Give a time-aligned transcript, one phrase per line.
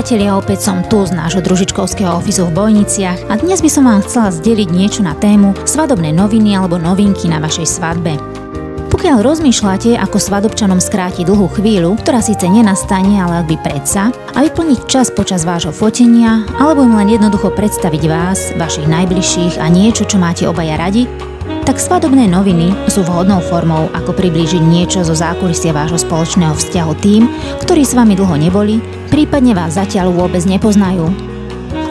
[0.00, 4.00] priatelia, opäť som tu z nášho družičkovského ofisu v Bojniciach a dnes by som vám
[4.00, 8.16] chcela zdeliť niečo na tému svadobné noviny alebo novinky na vašej svadbe.
[8.88, 14.40] Pokiaľ rozmýšľate, ako svadobčanom skrátiť dlhú chvíľu, ktorá síce nenastane, ale ak by predsa, a
[14.40, 20.08] vyplniť čas počas vášho fotenia, alebo im len jednoducho predstaviť vás, vašich najbližších a niečo,
[20.08, 21.04] čo máte obaja radi,
[21.70, 27.30] tak svadobné noviny sú vhodnou formou, ako priblížiť niečo zo zákulisia vášho spoločného vzťahu tým,
[27.62, 31.06] ktorí s vami dlho neboli, prípadne vás zatiaľ vôbec nepoznajú.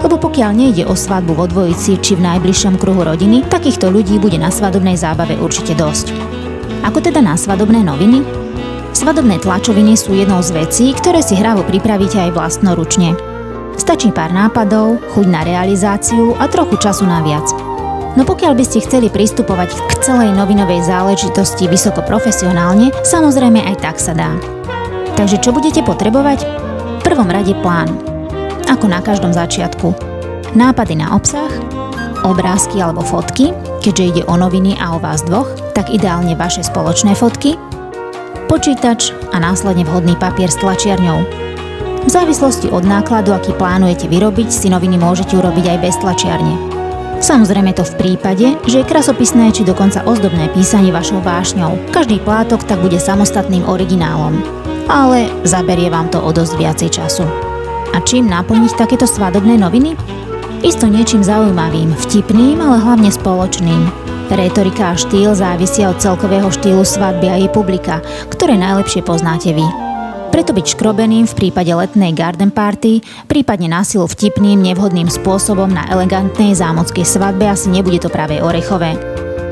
[0.04, 4.36] Lebo pokiaľ nejde o svadbu vo dvojici či v najbližšom kruhu rodiny, takýchto ľudí bude
[4.36, 6.12] na svadobnej zábave určite dosť.
[6.84, 8.20] Ako teda na svadobné noviny?
[8.91, 13.16] Svadobné tlačoviny sú jednou z vecí, ktoré si hrávo pripravíte aj vlastnoručne.
[13.80, 17.69] Stačí pár nápadov, chuť na realizáciu a trochu času naviac.
[18.18, 23.98] No pokiaľ by ste chceli pristupovať k celej novinovej záležitosti vysoko profesionálne, samozrejme aj tak
[24.02, 24.34] sa dá.
[25.13, 26.41] Takže čo budete potrebovať?
[26.99, 27.91] V prvom rade plán.
[28.65, 29.93] Ako na každom začiatku.
[30.57, 31.52] Nápady na obsah,
[32.26, 33.54] obrázky alebo fotky,
[33.85, 37.60] keďže ide o noviny a o vás dvoch, tak ideálne vaše spoločné fotky,
[38.49, 41.20] počítač a následne vhodný papier s tlačiarňou.
[41.99, 46.79] V závislosti od nákladu, aký plánujete vyrobiť, si noviny môžete urobiť aj bez tlačiarne.
[47.20, 51.91] Samozrejme to v prípade, že je krasopisné či dokonca ozdobné písanie vašou vášňou.
[51.91, 54.39] Každý plátok tak bude samostatným originálom.
[54.87, 57.27] Ale zaberie vám to o dosť viacej času.
[57.91, 59.99] A čím naplniť takéto svadobné noviny?
[60.63, 63.91] Isto niečím zaujímavým, vtipným, ale hlavne spoločným.
[64.31, 68.00] Retorika a štýl závisia od celkového štýlu svadby a jej publika,
[68.31, 69.88] ktoré najlepšie poznáte vy.
[70.40, 76.56] Preto byť škrobeným v prípade letnej garden party, prípadne násilu vtipným, nevhodným spôsobom na elegantnej
[76.56, 78.96] zámockej svadbe asi nebude to práve orechové.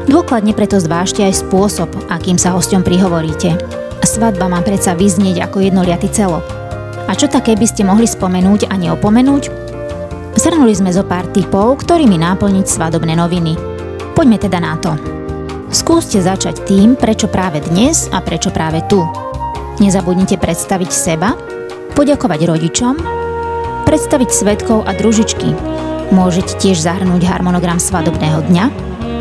[0.08, 3.60] Dôkladne preto zvážte aj spôsob, akým sa hosťom prihovoríte.
[4.00, 6.48] Svadba má predsa vyznieť ako jednoliatý celok.
[7.04, 9.44] A čo také by ste mohli spomenúť a neopomenúť?
[10.40, 13.60] Zhrnuli sme zo pár typov, ktorými náplniť svadobné noviny.
[14.16, 14.96] Poďme teda na to.
[15.68, 19.04] Skúste začať tým, prečo práve dnes a prečo práve tu.
[19.78, 21.38] Nezabudnite predstaviť seba,
[21.94, 22.96] poďakovať rodičom,
[23.86, 25.54] predstaviť svetkov a družičky.
[26.10, 28.66] Môžete tiež zahrnúť harmonogram svadobného dňa,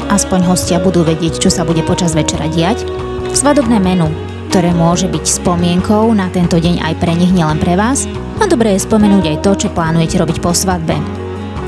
[0.09, 2.89] aspoň hostia budú vedieť, čo sa bude počas večera diať,
[3.37, 4.09] svadobné menu,
[4.49, 8.09] ktoré môže byť spomienkou na tento deň aj pre nich, nielen pre vás,
[8.41, 10.97] a dobre je spomenúť aj to, čo plánujete robiť po svadbe.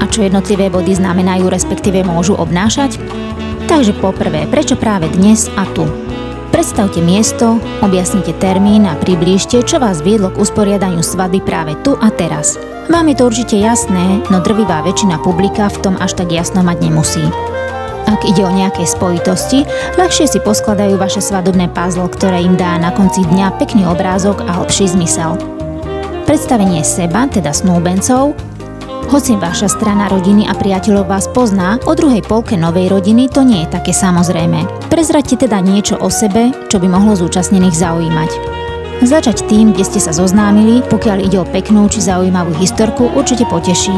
[0.01, 2.97] A čo jednotlivé body znamenajú, respektíve môžu obnášať?
[3.69, 6.08] Takže poprvé, prečo práve dnes a tu?
[6.59, 12.11] Predstavte miesto, objasnite termín a priblížte, čo vás viedlo k usporiadaniu svadby práve tu a
[12.11, 12.59] teraz.
[12.91, 16.83] Vám je to určite jasné, no drvivá väčšina publika v tom až tak jasno mať
[16.83, 17.23] nemusí.
[18.11, 19.71] Ak ide o nejaké spojitosti,
[20.03, 24.59] ľahšie si poskladajú vaše svadobné puzzle, ktoré im dá na konci dňa pekný obrázok a
[24.59, 25.39] hlbší zmysel.
[26.27, 28.35] Predstavenie seba, teda snúbencov,
[29.09, 33.65] hoci vaša strana rodiny a priateľov vás pozná, o druhej polke novej rodiny to nie
[33.65, 34.69] je také samozrejme.
[34.93, 38.31] Prezraďte teda niečo o sebe, čo by mohlo zúčastnených zaujímať.
[39.01, 43.97] Začať tým, kde ste sa zoznámili, pokiaľ ide o peknú či zaujímavú historku, určite poteší.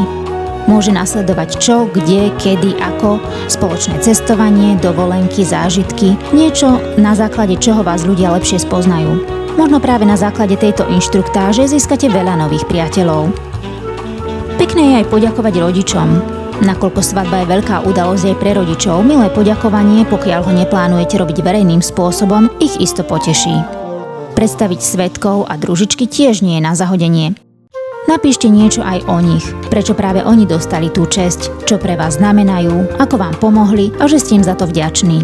[0.71, 3.19] Môže nasledovať čo, kde, kedy, ako,
[3.51, 9.27] spoločné cestovanie, dovolenky, zážitky, niečo, na základe čoho vás ľudia lepšie spoznajú.
[9.59, 13.50] Možno práve na základe tejto inštruktáže získate veľa nových priateľov.
[14.81, 16.09] Pekné je aj poďakovať rodičom.
[16.65, 21.85] Nakoľko svadba je veľká udalosť aj pre rodičov, milé poďakovanie, pokiaľ ho neplánujete robiť verejným
[21.85, 23.61] spôsobom, ich isto poteší.
[24.33, 27.37] Predstaviť svetkov a družičky tiež nie je na zahodenie.
[28.09, 32.97] Napíšte niečo aj o nich, prečo práve oni dostali tú česť, čo pre vás znamenajú,
[33.05, 35.21] ako vám pomohli a že ste im za to vďační.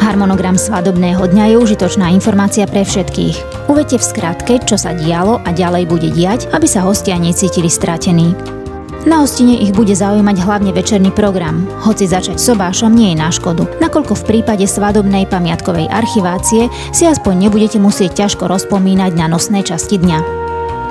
[0.00, 3.68] Harmonogram svadobného dňa je užitočná informácia pre všetkých.
[3.68, 8.59] Uvedte v skratke, čo sa dialo a ďalej bude diať, aby sa hostia necítili stratení.
[9.08, 13.64] Na hostine ich bude zaujímať hlavne večerný program, hoci začať sobášom nie je na škodu,
[13.80, 19.96] nakoľko v prípade svadobnej pamiatkovej archivácie si aspoň nebudete musieť ťažko rozpomínať na nosné časti
[19.96, 20.18] dňa.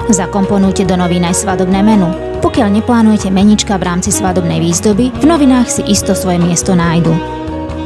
[0.10, 2.10] Zakomponujte do novín aj svadobné menu.
[2.42, 7.14] Pokiaľ neplánujete menička v rámci svadobnej výzdoby, v novinách si isto svoje miesto nájdu.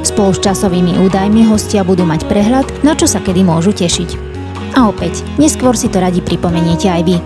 [0.07, 4.15] Spolu s časovými údajmi hostia budú mať prehľad, na čo sa kedy môžu tešiť.
[4.79, 7.19] A opäť, neskôr si to radi pripomeniete aj vy.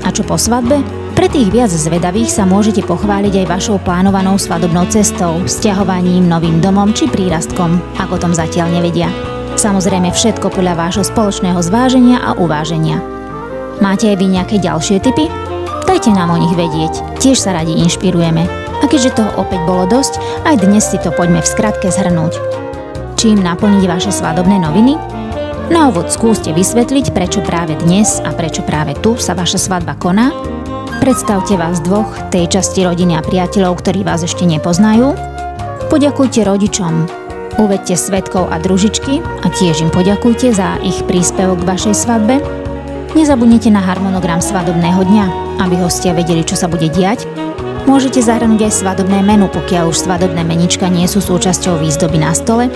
[0.00, 0.97] A čo po svadbe?
[1.18, 6.94] Pre tých viac zvedavých sa môžete pochváliť aj vašou plánovanou svadobnou cestou, sťahovaním, novým domom
[6.94, 9.10] či prírastkom, ako tom zatiaľ nevedia.
[9.58, 13.02] Samozrejme všetko podľa vášho spoločného zváženia a uváženia.
[13.82, 15.26] Máte aj vy nejaké ďalšie tipy?
[15.90, 18.46] Dajte nám o nich vedieť, tiež sa radi inšpirujeme.
[18.78, 22.38] A keďže toho opäť bolo dosť, aj dnes si to poďme v skratke zhrnúť.
[23.18, 24.94] Čím naplniť vaše svadobné noviny?
[25.74, 30.30] Na úvod skúste vysvetliť, prečo práve dnes a prečo práve tu sa vaša svadba koná
[31.08, 35.16] Predstavte vás dvoch, tej časti rodiny a priateľov, ktorí vás ešte nepoznajú.
[35.88, 37.08] Poďakujte rodičom,
[37.56, 42.44] uvedte svetkov a družičky a tiež im poďakujte za ich príspevok k vašej svadbe.
[43.16, 45.26] Nezabudnite na harmonogram svadobného dňa,
[45.64, 47.24] aby hostia vedeli, čo sa bude diať.
[47.88, 52.68] Môžete zahrnúť aj svadobné menu, pokiaľ už svadobné menička nie sú súčasťou výzdoby na stole.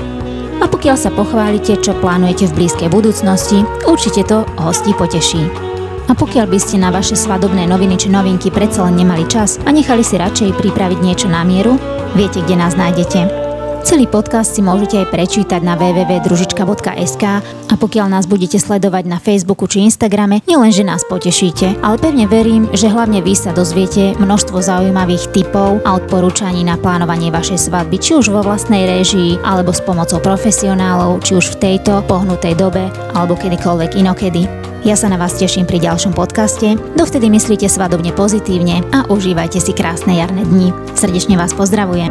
[0.56, 5.72] A pokiaľ sa pochválite, čo plánujete v blízkej budúcnosti, určite to hostí poteší.
[6.09, 9.71] A pokiaľ by ste na vaše svadobné noviny či novinky predsa len nemali čas a
[9.71, 11.79] nechali si radšej pripraviť niečo na mieru,
[12.19, 13.43] viete, kde nás nájdete.
[13.83, 19.67] Celý podcast si môžete aj prečítať na www.družička.sk a pokiaľ nás budete sledovať na Facebooku
[19.67, 25.35] či Instagrame, nielenže nás potešíte, ale pevne verím, že hlavne vy sa dozviete množstvo zaujímavých
[25.35, 30.23] tipov a odporúčaní na plánovanie vašej svadby, či už vo vlastnej réžii, alebo s pomocou
[30.23, 32.87] profesionálov, či už v tejto pohnutej dobe,
[33.19, 34.62] alebo kedykoľvek inokedy.
[34.82, 36.75] Ja sa na vás teším pri ďalšom podcaste.
[36.99, 40.75] Dovtedy myslíte svadobne pozitívne a užívajte si krásne jarné dni.
[40.99, 42.11] Srdečne vás pozdravujem.